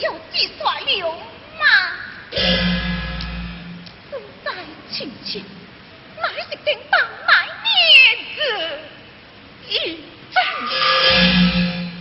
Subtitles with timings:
[0.00, 1.08] 有几耍流
[1.58, 1.68] 氓？
[4.10, 4.52] 不在
[4.90, 5.44] 亲戚，
[6.20, 7.72] 哪是跟当卖面
[8.34, 8.38] 子？
[9.68, 10.00] 一
[10.32, 10.42] 战，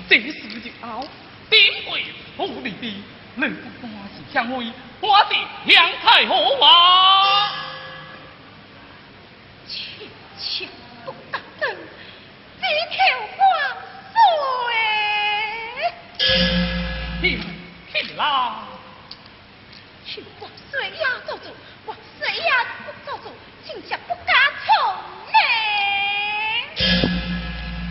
[0.10, 1.08] 这是你，
[1.50, 2.03] 定会
[2.38, 3.03] 合理的。
[3.36, 7.51] 能不把是相为，把是两太和华。
[9.67, 10.08] 亲
[10.39, 10.70] 戚
[11.03, 11.75] 不打真，
[18.15, 18.67] 浪
[20.05, 21.46] 去逛水呀做主
[21.86, 22.65] 逛水呀
[23.05, 23.32] 做主
[23.65, 24.74] 进家不敢从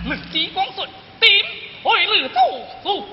[0.09, 0.89] 门乐极光顺，
[1.21, 1.63] 点。
[1.83, 2.41] 会乐做
[2.85, 3.09] 主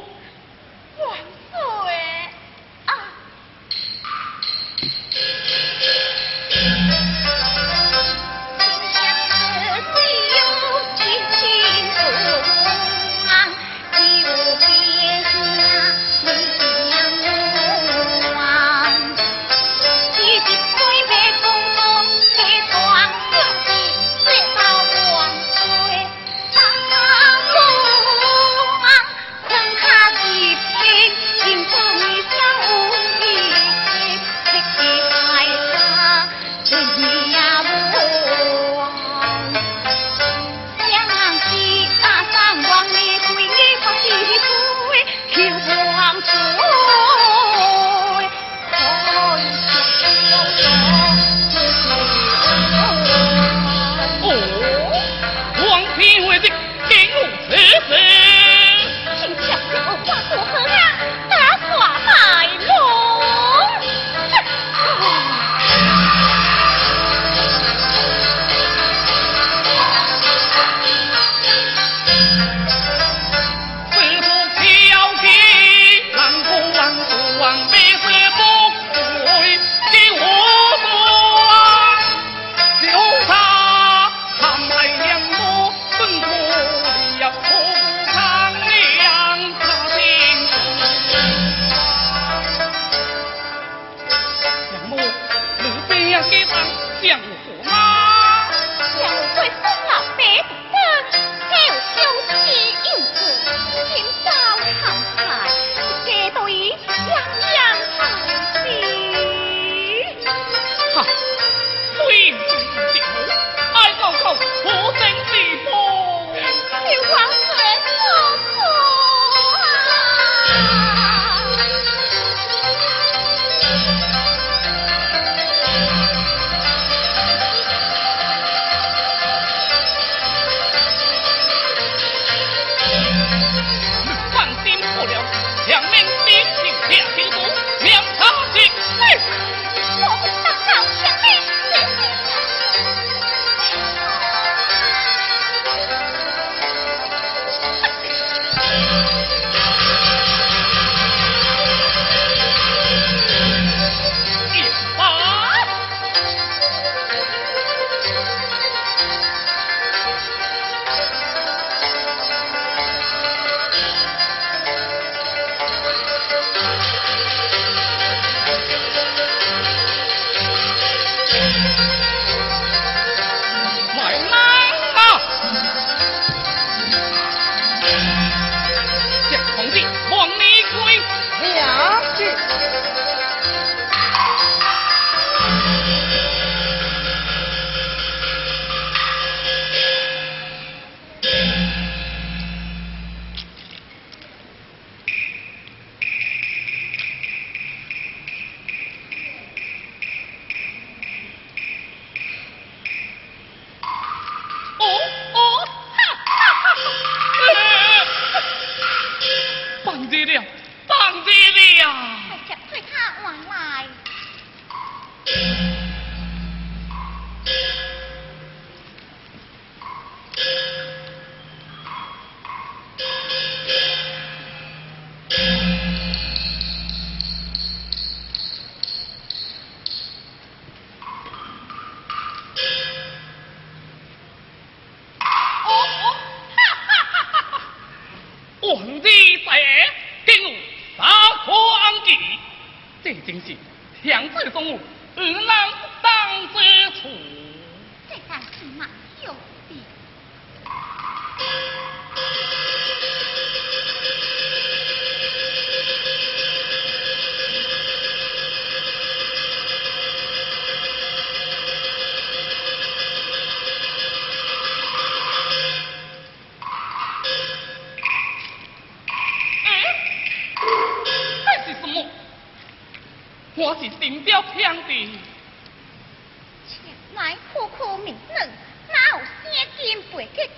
[277.20, 278.50] 来苦苦命令，
[278.88, 280.50] 哪有生金背给？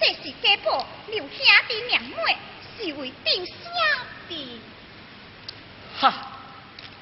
[0.00, 1.28] 这是家婆刘兄
[1.66, 2.36] 弟娘妹，
[2.78, 3.52] 是为定下
[4.28, 4.60] 的。
[5.98, 6.38] 哈，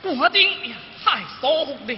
[0.03, 1.97] 赶紧也太舒服了。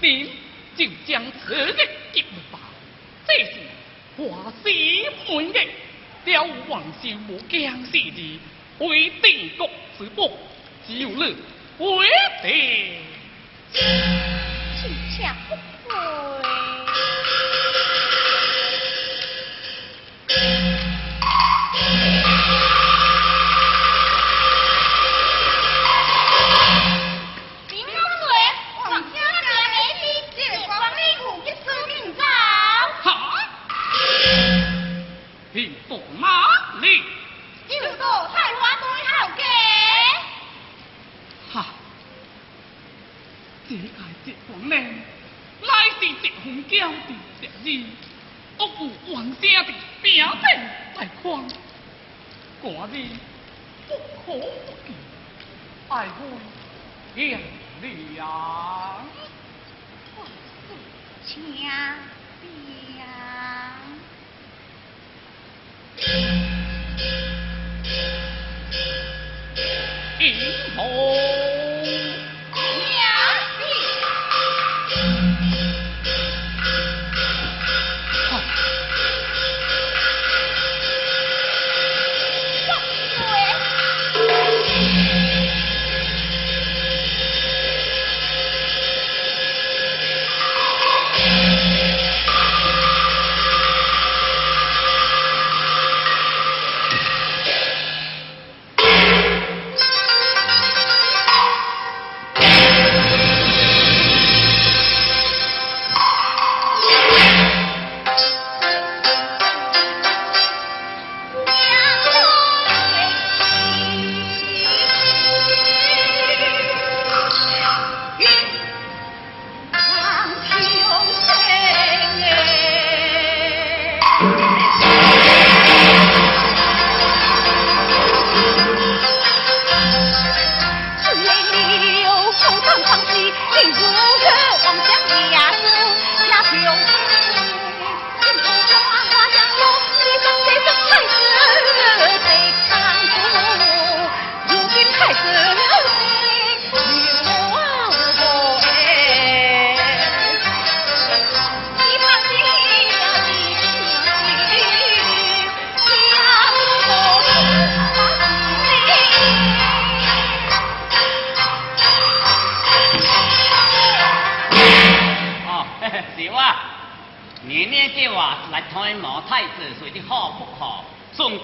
[0.00, 0.30] 您
[0.78, 1.76] 就将此日
[2.10, 2.58] 给吧，
[3.28, 3.52] 这是
[4.16, 5.60] 华西门的
[6.24, 7.10] 了王修
[7.50, 8.40] 江氏的
[8.78, 9.68] 为定国
[9.98, 10.26] 之宝，
[10.86, 11.36] 有你
[11.78, 12.06] 为
[12.42, 13.00] 得。
[13.72, 15.34] 请下
[43.66, 43.88] 这个
[44.26, 45.68] 这房呢，乃
[45.98, 46.94] 是一封交的
[47.40, 47.86] 日意，
[48.58, 50.42] 屋有王家的表弟
[50.94, 51.22] 在看，
[52.62, 52.94] 赶日
[53.88, 54.36] 不可不
[54.84, 54.94] 见，
[55.88, 56.18] 爱会
[57.16, 57.40] 见
[57.82, 59.04] 了。
[61.24, 61.96] 请呀。
[70.20, 70.22] 一
[70.74, 71.23] 梦。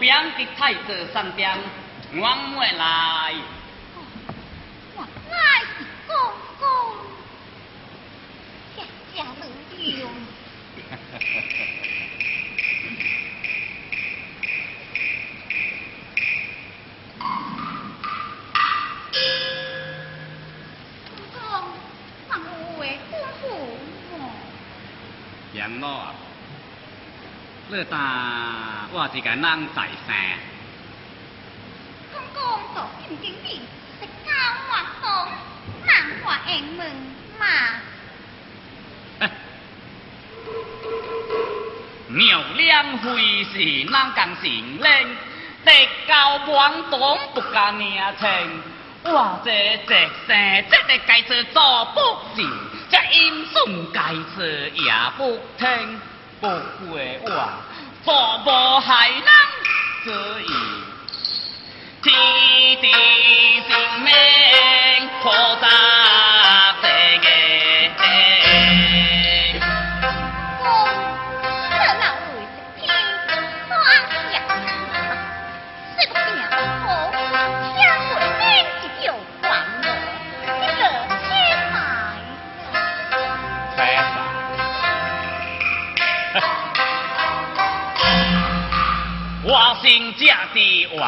[0.01, 1.59] 顺便给太子上点
[2.15, 3.35] 我妹来。
[4.97, 6.17] 我乃是公
[6.59, 6.65] 公，
[8.75, 8.79] 家
[9.15, 9.45] 家如
[9.77, 10.09] 流。
[21.05, 21.39] 公公，
[22.27, 22.45] 放有
[22.79, 23.45] 话吩咐
[24.13, 24.15] 我。
[25.53, 26.15] 杨某啊，
[27.73, 28.01] 你当
[28.93, 29.41] 我是个人
[29.77, 30.13] 在生？
[32.13, 32.43] 公公
[32.75, 33.61] 做金经理，
[34.01, 34.29] 食 cao
[34.67, 35.29] hòa phong，
[35.87, 35.89] 萬
[36.25, 36.83] 華 em mừng
[37.39, 37.79] mà.
[42.09, 43.55] 妙两回是
[43.89, 45.17] 南江城令，
[45.65, 48.63] 地高望东不加年轻。
[49.05, 52.01] 我这这生这个该是做不
[52.35, 52.45] 成，
[52.91, 56.01] 这音顺该是也不听，
[56.41, 56.47] 不
[56.93, 57.59] 会话
[58.03, 58.15] 做
[58.47, 59.25] 无害人，
[60.05, 60.47] 所以
[62.03, 62.15] 天
[62.81, 62.91] 地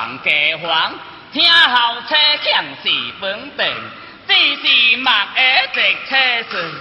[0.03, 0.93] 王家房，
[1.33, 3.73] 听后车强是本定，
[4.27, 6.17] 只是莫下直车
[6.51, 6.75] 顺，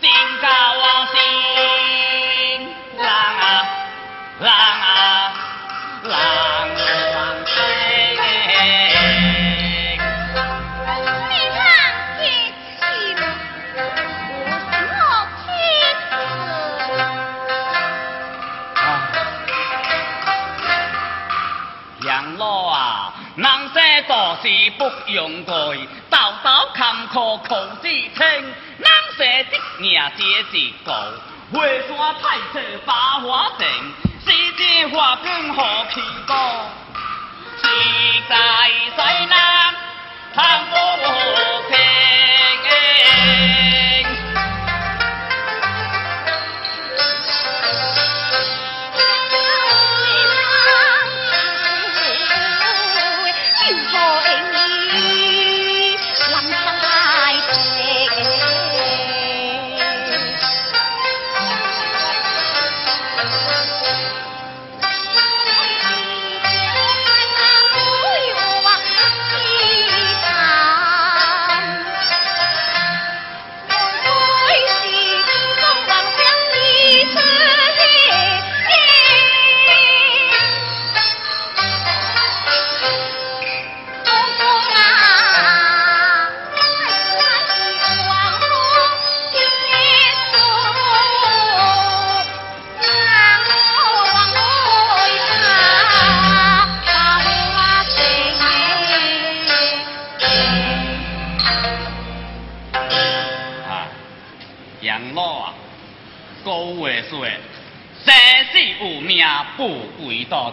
[0.00, 1.16] 真教我心
[24.90, 25.52] 不用改，
[26.08, 30.92] 道道坎坷苦自清，难舍的命皆是高。
[31.52, 33.66] 回山太岁把花城，
[34.24, 36.36] 世界花更何其多？
[37.58, 37.64] 实
[38.28, 38.34] 在
[38.68, 39.74] 西南
[40.34, 40.74] 看不
[41.68, 41.76] 平。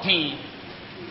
[0.04, 0.32] 天，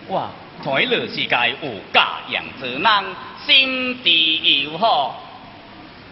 [0.09, 0.29] 哇！
[0.65, 3.05] 在乐世界有家养子人，
[3.45, 5.21] 心地又好，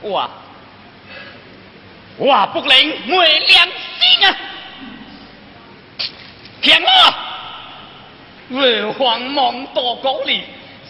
[0.03, 0.29] 哇！
[2.19, 2.47] 哇！
[2.47, 2.69] 不能
[3.07, 3.69] 昧良
[4.01, 4.37] 心啊！
[6.61, 8.59] 骗我！
[8.59, 10.43] 为黄梦多高里，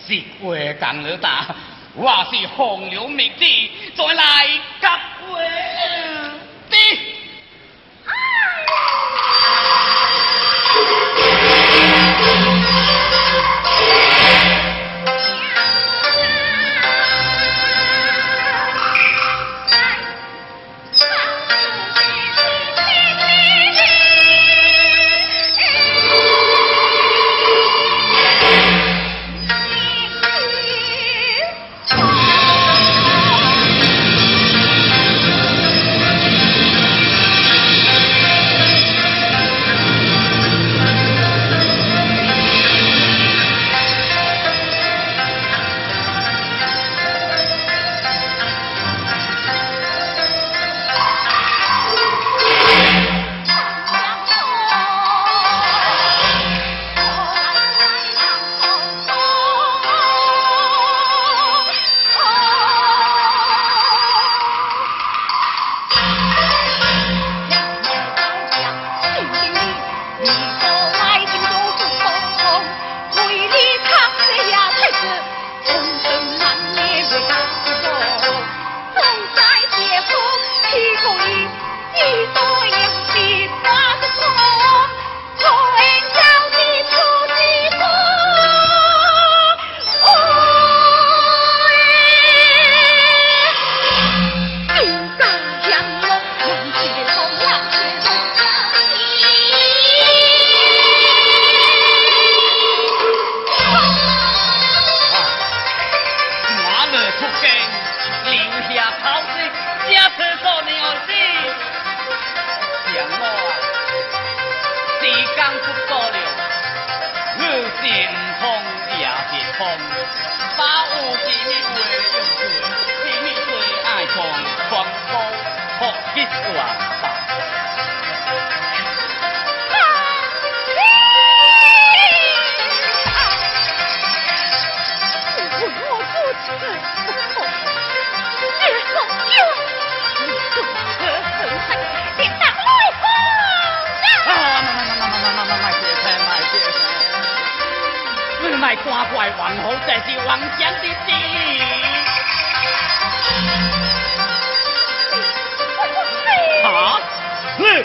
[0.07, 1.55] 是为干了大，
[1.95, 4.49] 我是风流灭地，再来
[4.81, 4.99] 夹
[5.31, 5.49] 为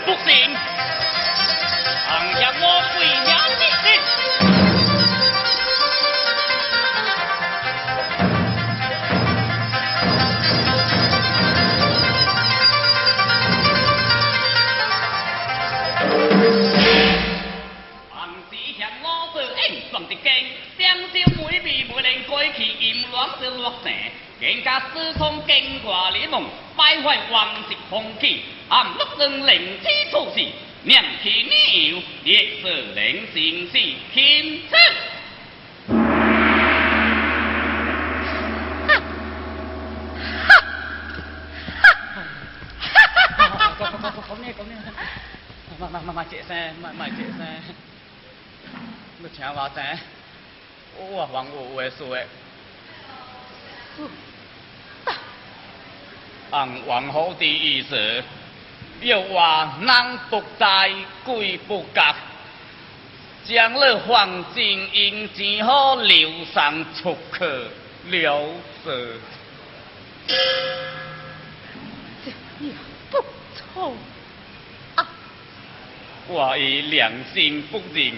[0.06, 0.56] 不信？
[2.08, 2.64] 放下我
[2.96, 3.66] 跪下的。
[24.38, 26.44] 更加私通经挂联盟，
[26.76, 28.44] 败坏王室风气，
[29.18, 30.46] 暗不能令之处事，
[30.84, 33.74] 名气你有，也是令心事
[34.14, 34.76] 牵扯。
[38.88, 38.94] 哈，
[40.48, 40.60] 哈，
[41.82, 42.94] 哈，
[43.38, 43.48] 哈，
[43.78, 44.76] 哈，哈，哈，讲咩讲咩？
[45.80, 47.40] 慢慢慢慢接声，慢慢接声。
[49.20, 49.84] 你听我声，
[59.02, 60.92] 要话男不在，
[61.24, 62.16] 贵不嫁，
[63.46, 67.46] 将了黄金银钱好流上出去
[68.10, 68.50] 了
[68.84, 69.20] 事。
[72.26, 72.72] 这也
[73.12, 73.24] 不
[73.74, 73.94] 错
[74.96, 75.08] 啊！
[76.28, 78.14] 我以良心不仁，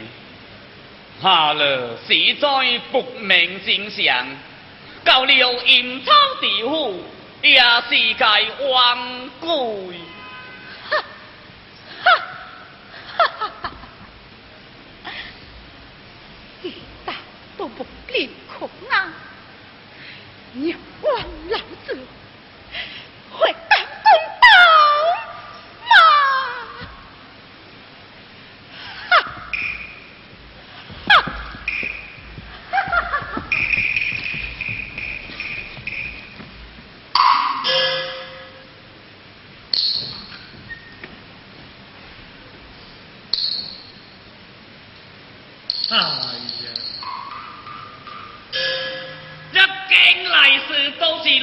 [1.21, 4.25] 下了实在不明真相，
[5.03, 7.03] 到了阴曹地府。
[7.39, 9.49] 也是该王贵，
[10.89, 10.97] 哈，
[12.03, 12.11] 哈，
[13.15, 15.11] 哈哈哈！
[16.63, 16.73] 一
[17.05, 17.13] 大
[18.17, 19.13] 贫穷啊。
[20.53, 20.79] 你还
[21.49, 22.07] 老子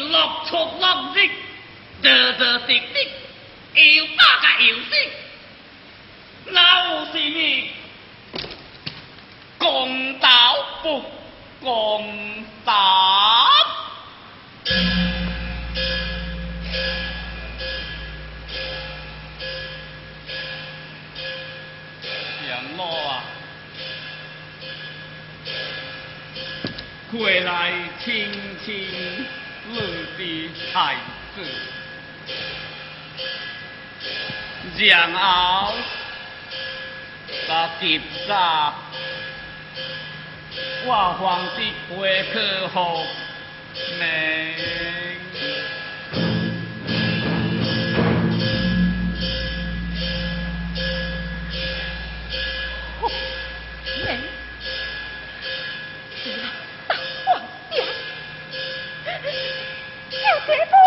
[0.09, 1.31] 落错落日，
[2.03, 2.81] 得得滴
[3.75, 4.91] 滴，又打个又死，
[6.51, 7.71] 老是你
[9.59, 11.03] 公道不
[11.61, 13.49] 公道？
[22.49, 23.25] 杨老啊！
[27.11, 27.73] 回来
[28.05, 28.44] 亲亲你
[30.75, 30.97] 太
[31.37, 31.41] 子，
[34.85, 35.73] 然后
[37.47, 38.75] 把结扎，
[40.85, 43.07] 我皇帝回去后
[60.47, 60.84] 命。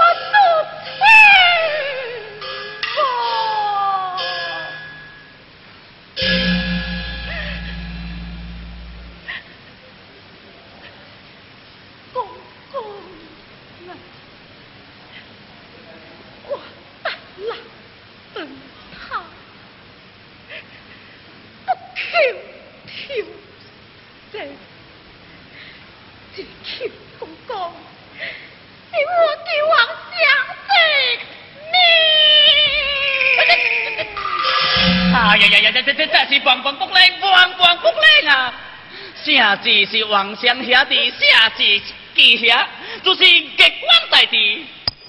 [39.48, 41.82] 下至是王上下的下至
[42.14, 42.68] 记下，
[43.02, 44.66] 就是极光大地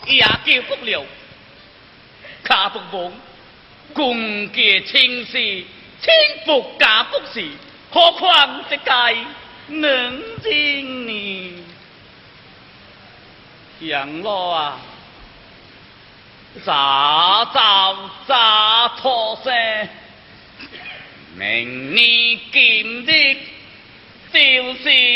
[0.06, 1.04] 也救不了。
[2.44, 3.12] 卡不崩，
[3.92, 5.32] 共结情事，
[6.00, 6.14] 千
[6.46, 7.48] 不假不是，
[7.90, 9.16] 何况这界
[9.66, 11.64] 能人呢？
[13.80, 14.80] 杨老啊，
[16.64, 19.88] 早早早脱身，
[21.36, 23.36] 明年今日。
[24.38, 25.07] see, we'll see.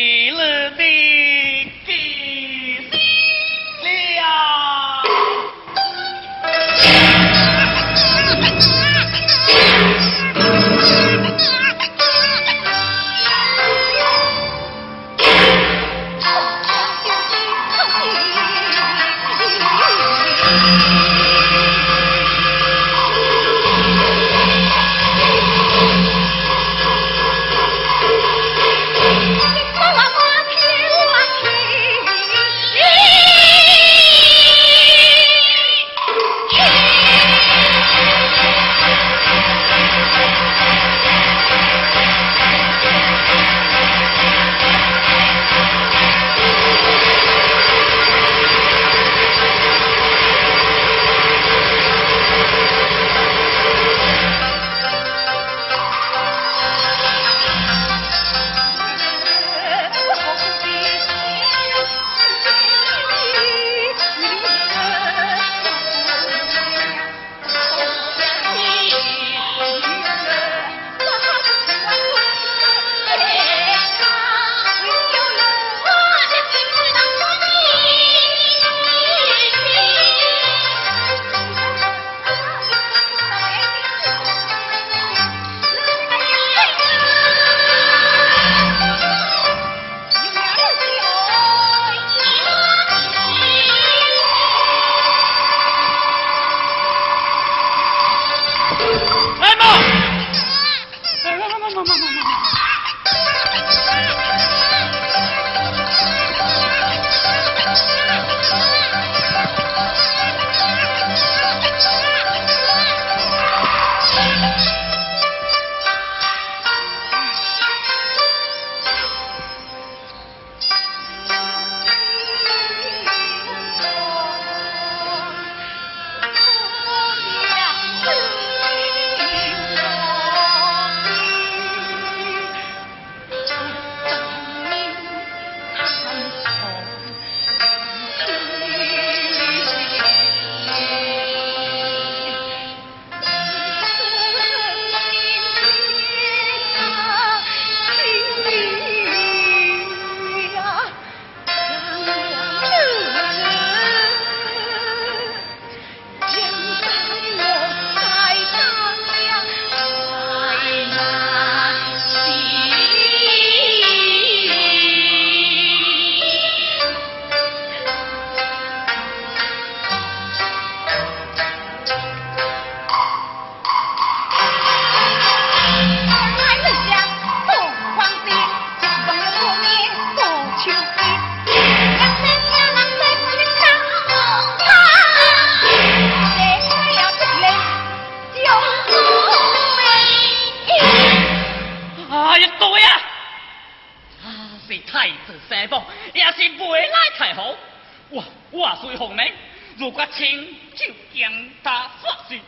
[198.11, 199.33] 我我随红梅，
[199.79, 200.87] 如果清就
[201.18, 202.38] 将他杀死，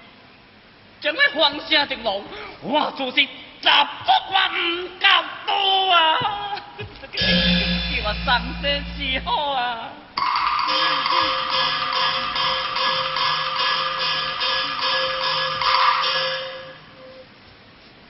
[1.00, 2.22] 将那皇上的龙，
[2.62, 3.28] 我就是十
[3.62, 3.68] 足
[4.32, 4.50] 万
[5.00, 5.06] 够
[5.46, 6.56] 多啊！
[7.16, 7.16] 叫
[8.04, 9.88] 我上身是好啊！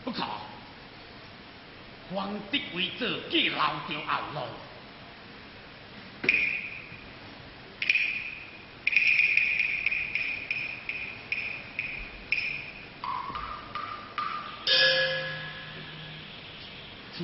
[0.05, 0.23] 不可，
[2.13, 4.41] 皇帝为者既老条后路。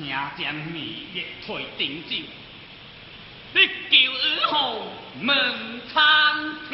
[0.01, 2.15] 请将你的腿顶住，
[3.53, 4.77] 一叫二号
[5.19, 6.71] 门餐厅。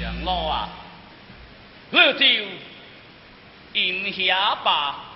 [0.00, 0.68] 杨老啊，
[1.90, 2.24] 你就
[3.74, 5.09] 饮下吧。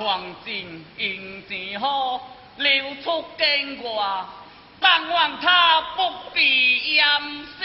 [0.00, 4.24] 黄金银钱好流出境外，
[4.80, 7.04] 但愿他不被淹
[7.44, 7.64] 死。